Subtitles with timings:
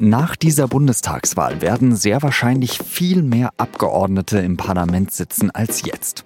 [0.00, 6.24] Nach dieser Bundestagswahl werden sehr wahrscheinlich viel mehr Abgeordnete im Parlament sitzen als jetzt.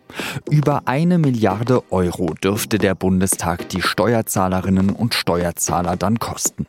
[0.51, 6.67] Über eine Milliarde Euro dürfte der Bundestag die Steuerzahlerinnen und Steuerzahler dann kosten.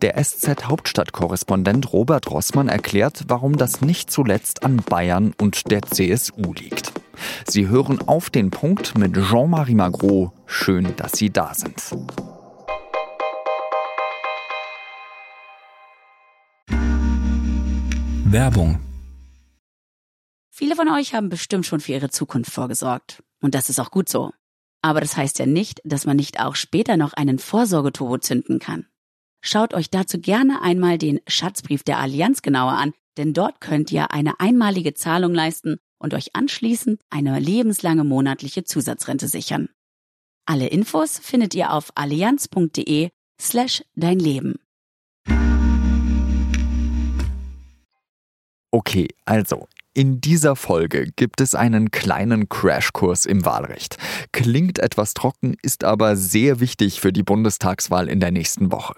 [0.00, 6.94] Der SZ-Hauptstadtkorrespondent Robert Rossmann erklärt, warum das nicht zuletzt an Bayern und der CSU liegt.
[7.46, 10.32] Sie hören auf den Punkt mit Jean-Marie Magro.
[10.46, 11.82] Schön, dass Sie da sind.
[18.32, 18.78] Werbung.
[20.50, 23.22] Viele von euch haben bestimmt schon für ihre Zukunft vorgesorgt.
[23.40, 24.30] Und das ist auch gut so.
[24.82, 28.86] Aber das heißt ja nicht, dass man nicht auch später noch einen Vorsorgeturbo zünden kann.
[29.42, 34.12] Schaut euch dazu gerne einmal den Schatzbrief der Allianz genauer an, denn dort könnt ihr
[34.12, 39.70] eine einmalige Zahlung leisten und euch anschließend eine lebenslange monatliche Zusatzrente sichern.
[40.46, 44.60] Alle Infos findet ihr auf allianz.de slash dein Leben.
[48.70, 53.96] Okay, also in dieser Folge gibt es einen kleinen Crashkurs im Wahlrecht.
[54.30, 58.94] Klingt etwas trocken, ist aber sehr wichtig für die Bundestagswahl in der nächsten Woche.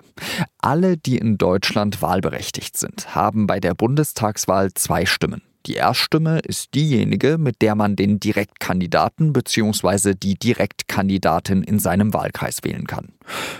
[0.59, 5.41] Alle, die in Deutschland wahlberechtigt sind, haben bei der Bundestagswahl zwei Stimmen.
[5.65, 10.13] Die Erststimme ist diejenige, mit der man den Direktkandidaten bzw.
[10.15, 13.15] die Direktkandidatin in seinem Wahlkreis wählen kann.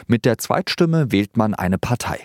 [0.07, 2.21] Mit der Zweitstimme wählt man eine Partei.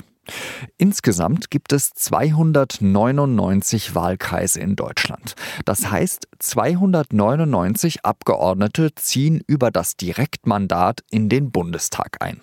[0.78, 5.36] Insgesamt gibt es 299 Wahlkreise in Deutschland.
[5.66, 12.42] Das heißt, 299 Abgeordnete ziehen über das Direktmandat in den Bundestag ein.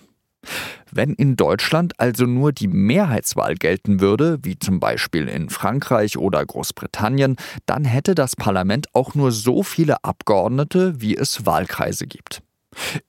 [0.91, 6.45] Wenn in Deutschland also nur die Mehrheitswahl gelten würde, wie zum Beispiel in Frankreich oder
[6.45, 12.41] Großbritannien, dann hätte das Parlament auch nur so viele Abgeordnete, wie es Wahlkreise gibt.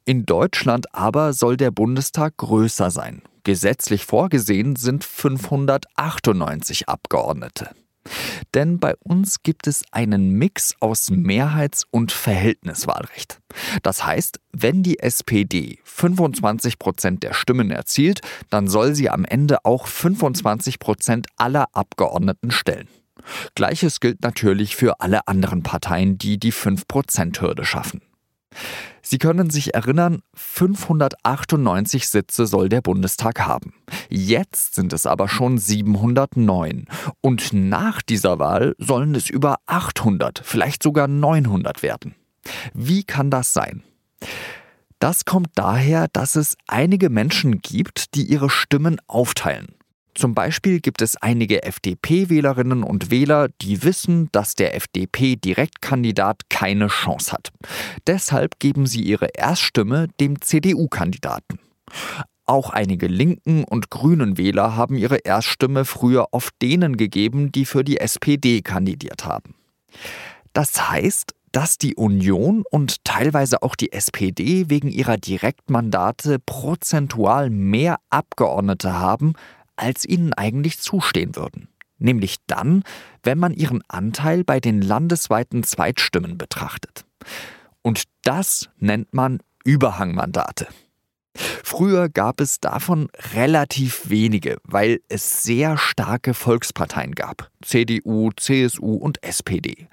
[0.05, 7.71] In Deutschland aber soll der Bundestag größer sein, Gesetzlich vorgesehen sind 598 Abgeordnete.
[8.55, 13.39] Denn bei uns gibt es einen Mix aus Mehrheits- und Verhältniswahlrecht.
[13.85, 19.65] Das heißt, wenn die SPD 25 Prozent der Stimmen erzielt, dann soll sie am Ende
[19.65, 22.89] auch 25 Prozent aller Abgeordneten stellen.
[23.55, 28.03] Gleiches gilt natürlich für alle anderen Parteien, die die 5-Prozent-Hürde schaffen.
[29.03, 33.73] Sie können sich erinnern, 598 Sitze soll der Bundestag haben.
[34.09, 36.87] Jetzt sind es aber schon 709.
[37.21, 42.15] Und nach dieser Wahl sollen es über 800, vielleicht sogar 900 werden.
[42.75, 43.83] Wie kann das sein?
[44.99, 49.77] Das kommt daher, dass es einige Menschen gibt, die ihre Stimmen aufteilen.
[50.17, 57.33] Zum Beispiel gibt es einige FDP-Wählerinnen und Wähler, die wissen, dass der FDP-Direktkandidat keine Chance
[57.33, 57.51] hat.
[58.07, 61.59] Deshalb geben sie ihre Erststimme dem CDU-Kandidaten.
[62.47, 67.85] Auch einige Linken und Grünen Wähler haben ihre Erststimme früher oft denen gegeben, die für
[67.85, 69.55] die SPD kandidiert haben.
[70.55, 77.97] Das heißt, dass die Union und teilweise auch die SPD wegen ihrer Direktmandate prozentual mehr
[78.11, 79.35] Abgeordnete haben
[79.77, 81.69] als ihnen eigentlich zustehen würden.
[81.99, 82.83] Nämlich dann,
[83.23, 87.05] wenn man ihren Anteil bei den landesweiten Zweitstimmen betrachtet.
[87.83, 90.67] Und das nennt man Überhangmandate.
[91.37, 97.51] Früher gab es davon relativ wenige, weil es sehr starke Volksparteien gab.
[97.63, 99.89] CDU, CSU und SPD.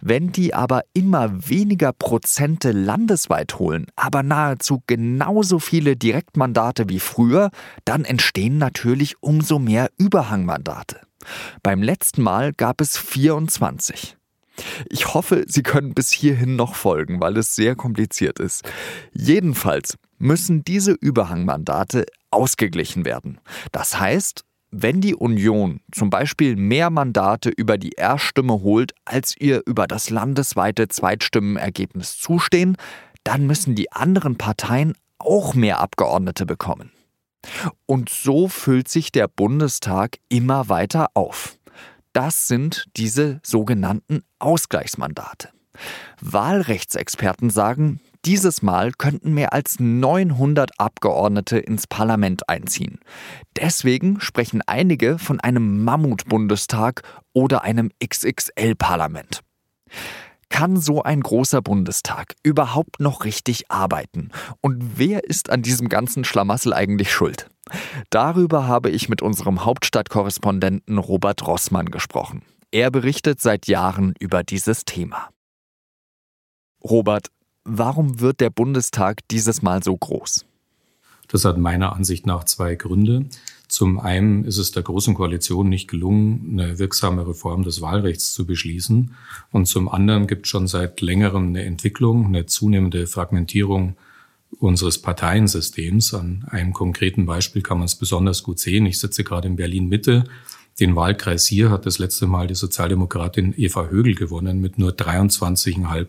[0.00, 7.50] Wenn die aber immer weniger Prozente landesweit holen, aber nahezu genauso viele Direktmandate wie früher,
[7.84, 11.00] dann entstehen natürlich umso mehr Überhangmandate.
[11.62, 14.16] Beim letzten Mal gab es 24.
[14.88, 18.64] Ich hoffe, Sie können bis hierhin noch folgen, weil es sehr kompliziert ist.
[19.12, 23.40] Jedenfalls müssen diese Überhangmandate ausgeglichen werden.
[23.72, 29.62] Das heißt, wenn die Union zum Beispiel mehr Mandate über die Erststimme holt, als ihr
[29.64, 32.76] über das landesweite Zweitstimmenergebnis zustehen,
[33.24, 36.92] dann müssen die anderen Parteien auch mehr Abgeordnete bekommen.
[37.86, 41.58] Und so füllt sich der Bundestag immer weiter auf.
[42.12, 45.50] Das sind diese sogenannten Ausgleichsmandate.
[46.20, 52.98] Wahlrechtsexperten sagen, dieses Mal könnten mehr als 900 Abgeordnete ins Parlament einziehen.
[53.56, 57.02] Deswegen sprechen einige von einem Mammutbundestag
[57.32, 59.42] oder einem XXL-Parlament.
[60.48, 64.30] Kann so ein großer Bundestag überhaupt noch richtig arbeiten?
[64.60, 67.48] Und wer ist an diesem ganzen Schlamassel eigentlich schuld?
[68.10, 72.42] Darüber habe ich mit unserem Hauptstadtkorrespondenten Robert Rossmann gesprochen.
[72.70, 75.30] Er berichtet seit Jahren über dieses Thema.
[76.82, 77.28] Robert,
[77.66, 80.44] warum wird der Bundestag dieses Mal so groß?
[81.28, 83.26] Das hat meiner Ansicht nach zwei Gründe.
[83.68, 88.46] Zum einen ist es der Großen Koalition nicht gelungen, eine wirksame Reform des Wahlrechts zu
[88.46, 89.14] beschließen.
[89.50, 93.96] Und zum anderen gibt es schon seit längerem eine Entwicklung, eine zunehmende Fragmentierung
[94.60, 96.14] unseres Parteiensystems.
[96.14, 98.86] An einem konkreten Beispiel kann man es besonders gut sehen.
[98.86, 100.24] Ich sitze gerade in Berlin Mitte.
[100.78, 106.06] Den Wahlkreis hier hat das letzte Mal die Sozialdemokratin Eva Högel gewonnen mit nur 23,5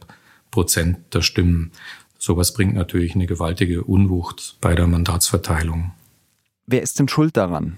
[0.52, 1.72] Prozent der Stimmen.
[2.18, 5.92] Sowas bringt natürlich eine gewaltige Unwucht bei der Mandatsverteilung.
[6.66, 7.78] Wer ist denn schuld daran?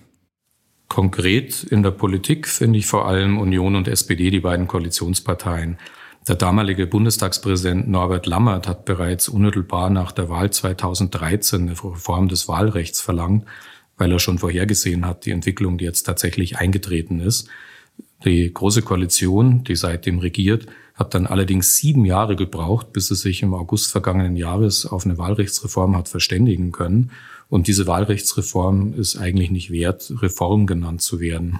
[0.88, 5.78] Konkret in der Politik finde ich vor allem Union und SPD, die beiden Koalitionsparteien.
[6.28, 12.48] Der damalige Bundestagspräsident Norbert Lammert hat bereits unmittelbar nach der Wahl 2013 eine Reform des
[12.48, 13.46] Wahlrechts verlangt,
[13.98, 17.50] weil er schon vorhergesehen hat, die Entwicklung, die jetzt tatsächlich eingetreten ist.
[18.26, 20.66] Die Große Koalition, die seitdem regiert,
[21.00, 25.18] hat dann allerdings sieben Jahre gebraucht, bis es sich im August vergangenen Jahres auf eine
[25.18, 27.12] Wahlrechtsreform hat verständigen können.
[27.48, 31.60] Und diese Wahlrechtsreform ist eigentlich nicht wert, Reform genannt zu werden.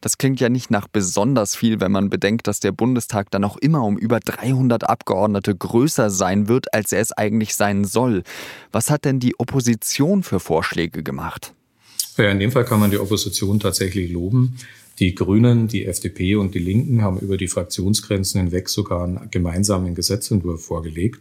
[0.00, 3.56] Das klingt ja nicht nach besonders viel, wenn man bedenkt, dass der Bundestag dann auch
[3.56, 8.24] immer um über 300 Abgeordnete größer sein wird, als er es eigentlich sein soll.
[8.72, 11.54] Was hat denn die Opposition für Vorschläge gemacht?
[12.16, 14.56] Ja, in dem Fall kann man die Opposition tatsächlich loben.
[14.98, 19.94] Die Grünen, die FDP und die Linken haben über die Fraktionsgrenzen hinweg sogar einen gemeinsamen
[19.94, 21.20] Gesetzentwurf vorgelegt.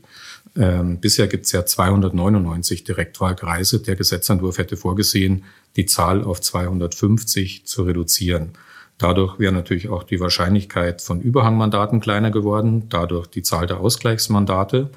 [0.56, 3.82] Ähm, bisher gibt es ja 299 Direktwahlkreise.
[3.82, 5.44] Der Gesetzentwurf hätte vorgesehen,
[5.76, 8.52] die Zahl auf 250 zu reduzieren.
[8.98, 14.90] Dadurch wäre natürlich auch die Wahrscheinlichkeit von Überhangmandaten kleiner geworden, dadurch die Zahl der Ausgleichsmandate.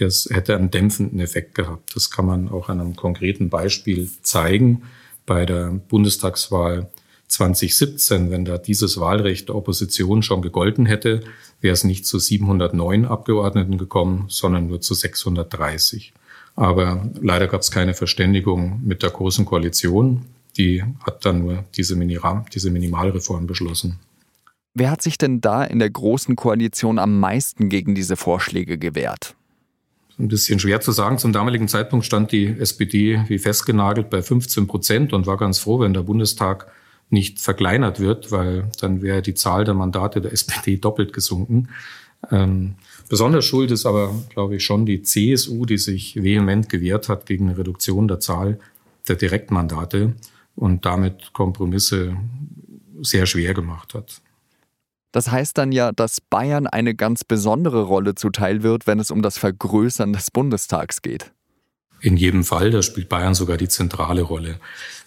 [0.00, 1.94] Das hätte einen dämpfenden Effekt gehabt.
[1.94, 4.82] Das kann man auch an einem konkreten Beispiel zeigen.
[5.24, 6.88] Bei der Bundestagswahl
[7.28, 11.20] 2017, wenn da dieses Wahlrecht der Opposition schon gegolten hätte,
[11.60, 16.12] wäre es nicht zu 709 Abgeordneten gekommen, sondern nur zu 630.
[16.56, 20.24] Aber leider gab es keine Verständigung mit der Großen Koalition.
[20.56, 24.00] Die hat dann nur diese, Miniram, diese Minimalreform beschlossen.
[24.74, 29.34] Wer hat sich denn da in der Großen Koalition am meisten gegen diese Vorschläge gewehrt?
[30.18, 31.18] Ein bisschen schwer zu sagen.
[31.18, 35.78] Zum damaligen Zeitpunkt stand die SPD wie festgenagelt bei 15 Prozent und war ganz froh,
[35.80, 36.66] wenn der Bundestag
[37.10, 41.68] nicht verkleinert wird, weil dann wäre die Zahl der Mandate der SPD doppelt gesunken.
[42.30, 42.74] Ähm,
[43.08, 47.48] besonders schuld ist aber, glaube ich, schon die CSU, die sich vehement gewehrt hat gegen
[47.48, 48.58] eine Reduktion der Zahl
[49.06, 50.14] der Direktmandate
[50.56, 52.16] und damit Kompromisse
[53.00, 54.20] sehr schwer gemacht hat.
[55.12, 59.22] Das heißt dann ja, dass Bayern eine ganz besondere Rolle zuteil wird, wenn es um
[59.22, 61.32] das Vergrößern des Bundestags geht.
[62.00, 64.60] In jedem Fall, da spielt Bayern sogar die zentrale Rolle.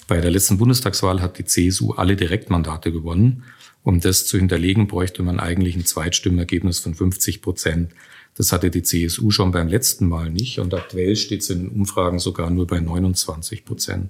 [0.08, 3.44] Bei der letzten Bundestagswahl hat die CSU alle Direktmandate gewonnen.
[3.84, 7.92] Um das zu hinterlegen, bräuchte man eigentlich ein Zweitstimmergebnis von 50 Prozent.
[8.36, 12.20] Das hatte die CSU schon beim letzten Mal nicht und aktuell steht sie in Umfragen
[12.20, 14.10] sogar nur bei 29 Prozent.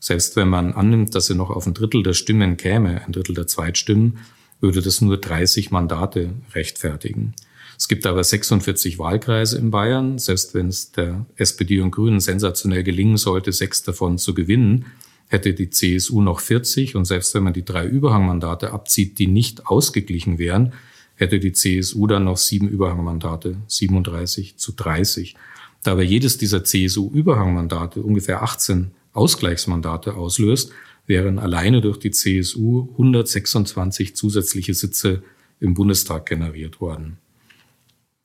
[0.00, 3.34] Selbst wenn man annimmt, dass sie noch auf ein Drittel der Stimmen käme, ein Drittel
[3.34, 4.18] der Zweitstimmen,
[4.60, 7.34] würde das nur 30 Mandate rechtfertigen.
[7.78, 10.18] Es gibt aber 46 Wahlkreise in Bayern.
[10.18, 14.86] Selbst wenn es der SPD und Grünen sensationell gelingen sollte, sechs davon zu gewinnen,
[15.28, 19.66] hätte die CSU noch 40 und selbst wenn man die drei Überhangmandate abzieht, die nicht
[19.66, 20.72] ausgeglichen wären,
[21.16, 25.36] hätte die CSU dann noch sieben Überhangmandate, 37 zu 30.
[25.82, 30.72] Da aber jedes dieser CSU-Überhangmandate ungefähr 18 Ausgleichsmandate auslöst,
[31.06, 35.22] wären alleine durch die CSU 126 zusätzliche Sitze
[35.60, 37.18] im Bundestag generiert worden.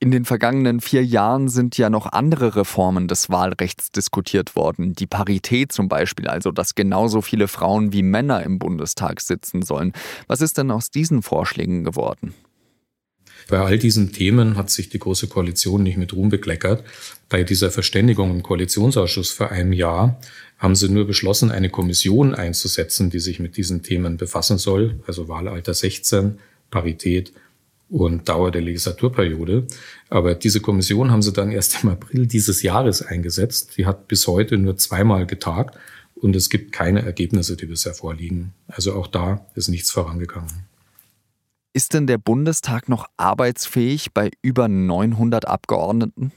[0.02, 4.94] In den vergangenen vier Jahren sind ja noch andere Reformen des Wahlrechts diskutiert worden.
[4.94, 9.92] Die Parität zum Beispiel, also dass genauso viele Frauen wie Männer im Bundestag sitzen sollen.
[10.26, 12.32] Was ist denn aus diesen Vorschlägen geworden?
[13.50, 16.82] Bei all diesen Themen hat sich die Große Koalition nicht mit Ruhm bekleckert.
[17.28, 20.18] Bei dieser Verständigung im Koalitionsausschuss vor einem Jahr
[20.56, 25.28] haben sie nur beschlossen, eine Kommission einzusetzen, die sich mit diesen Themen befassen soll, also
[25.28, 26.38] Wahlalter 16,
[26.70, 27.32] Parität
[27.90, 29.66] und Dauer der Legislaturperiode.
[30.08, 33.76] Aber diese Kommission haben sie dann erst im April dieses Jahres eingesetzt.
[33.76, 35.76] Die hat bis heute nur zweimal getagt
[36.14, 38.54] und es gibt keine Ergebnisse, die bisher vorliegen.
[38.68, 40.66] Also auch da ist nichts vorangegangen.
[41.72, 46.32] Ist denn der Bundestag noch arbeitsfähig bei über 900 Abgeordneten?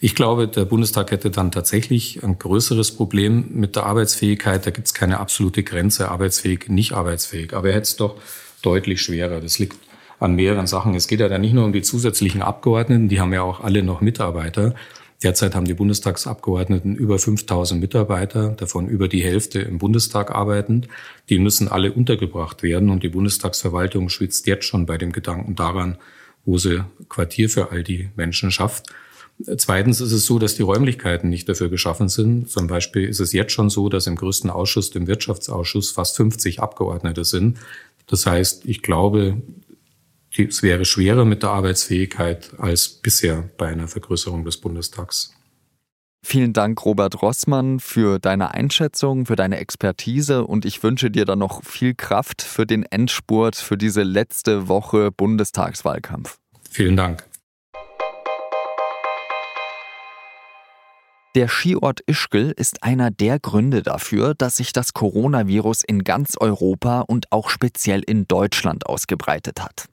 [0.00, 4.64] Ich glaube, der Bundestag hätte dann tatsächlich ein größeres Problem mit der Arbeitsfähigkeit.
[4.64, 7.54] Da gibt es keine absolute Grenze, arbeitsfähig, nicht arbeitsfähig.
[7.54, 8.20] Aber er hätte es doch
[8.62, 9.40] deutlich schwerer.
[9.40, 9.76] Das liegt
[10.18, 10.94] an mehreren Sachen.
[10.94, 13.82] Es geht ja dann nicht nur um die zusätzlichen Abgeordneten, die haben ja auch alle
[13.82, 14.74] noch Mitarbeiter.
[15.22, 20.88] Derzeit haben die Bundestagsabgeordneten über 5000 Mitarbeiter, davon über die Hälfte im Bundestag arbeitend.
[21.30, 25.96] Die müssen alle untergebracht werden und die Bundestagsverwaltung schwitzt jetzt schon bei dem Gedanken daran,
[26.44, 28.92] wo sie Quartier für all die Menschen schafft.
[29.56, 32.50] Zweitens ist es so, dass die Räumlichkeiten nicht dafür geschaffen sind.
[32.50, 36.60] Zum Beispiel ist es jetzt schon so, dass im größten Ausschuss, dem Wirtschaftsausschuss, fast 50
[36.60, 37.58] Abgeordnete sind.
[38.06, 39.42] Das heißt, ich glaube,
[40.38, 45.32] es wäre schwerer mit der Arbeitsfähigkeit als bisher bei einer Vergrößerung des Bundestags.
[46.24, 51.38] Vielen Dank, Robert Rossmann, für deine Einschätzung, für deine Expertise und ich wünsche dir dann
[51.38, 56.38] noch viel Kraft für den Endspurt, für diese letzte Woche Bundestagswahlkampf.
[56.68, 57.24] Vielen Dank.
[61.36, 67.02] Der Skiort Ischgl ist einer der Gründe dafür, dass sich das Coronavirus in ganz Europa
[67.02, 69.84] und auch speziell in Deutschland ausgebreitet hat.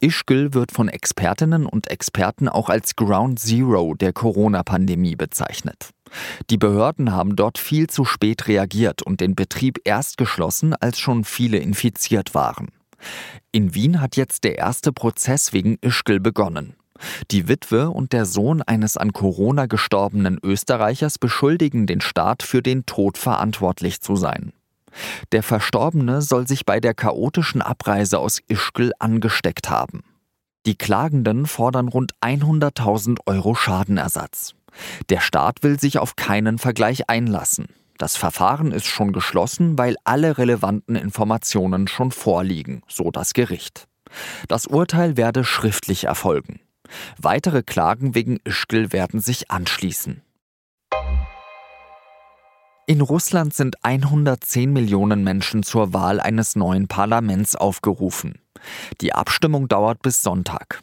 [0.00, 5.90] Ischgl wird von Expertinnen und Experten auch als Ground Zero der Corona-Pandemie bezeichnet.
[6.50, 11.24] Die Behörden haben dort viel zu spät reagiert und den Betrieb erst geschlossen, als schon
[11.24, 12.68] viele infiziert waren.
[13.52, 16.74] In Wien hat jetzt der erste Prozess wegen Ischgl begonnen.
[17.30, 22.84] Die Witwe und der Sohn eines an Corona gestorbenen Österreichers beschuldigen den Staat für den
[22.84, 24.52] Tod verantwortlich zu sein.
[25.32, 30.02] Der Verstorbene soll sich bei der chaotischen Abreise aus Ischgl angesteckt haben.
[30.66, 34.54] Die Klagenden fordern rund 100.000 Euro Schadenersatz.
[35.08, 37.66] Der Staat will sich auf keinen Vergleich einlassen.
[37.98, 43.88] Das Verfahren ist schon geschlossen, weil alle relevanten Informationen schon vorliegen, so das Gericht.
[44.48, 46.60] Das Urteil werde schriftlich erfolgen.
[47.18, 50.22] Weitere Klagen wegen Ischgl werden sich anschließen.
[52.90, 58.40] In Russland sind 110 Millionen Menschen zur Wahl eines neuen Parlaments aufgerufen.
[59.00, 60.82] Die Abstimmung dauert bis Sonntag.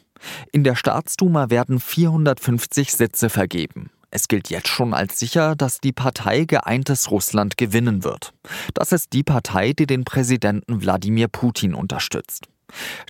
[0.54, 3.92] In der Staatsduma werden 450 Sitze vergeben.
[4.10, 8.32] Es gilt jetzt schon als sicher, dass die Partei Geeintes Russland gewinnen wird.
[8.74, 12.48] Das ist die Partei, die den Präsidenten Wladimir Putin unterstützt.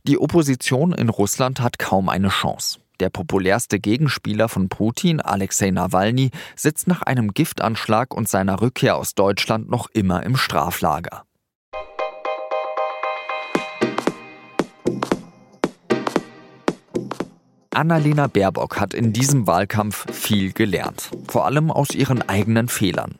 [0.07, 2.79] Die Opposition in Russland hat kaum eine Chance.
[2.99, 9.13] Der populärste Gegenspieler von Putin, Alexei Nawalny, sitzt nach einem Giftanschlag und seiner Rückkehr aus
[9.13, 11.23] Deutschland noch immer im Straflager.
[17.77, 23.13] Annalena Baerbock hat in diesem Wahlkampf viel gelernt, vor allem aus ihren eigenen Fehlern.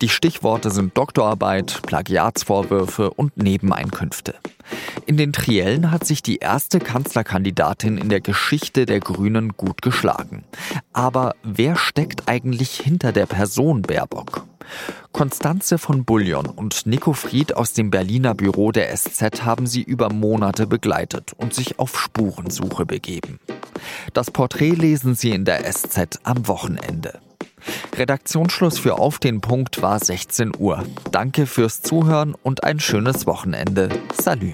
[0.00, 4.36] Die Stichworte sind Doktorarbeit, Plagiatsvorwürfe und Nebeneinkünfte.
[5.06, 10.44] In den Triellen hat sich die erste Kanzlerkandidatin in der Geschichte der Grünen gut geschlagen.
[10.92, 14.46] Aber wer steckt eigentlich hinter der Person Baerbock?
[15.10, 20.12] Konstanze von Bullion und Nico Fried aus dem Berliner Büro der SZ haben sie über
[20.12, 23.40] Monate begleitet und sich auf Spurensuche begeben.
[24.12, 27.20] Das Porträt lesen Sie in der SZ am Wochenende.
[27.96, 30.84] Redaktionsschluss für Auf den Punkt war 16 Uhr.
[31.10, 33.88] Danke fürs Zuhören und ein schönes Wochenende.
[34.20, 34.52] Salü.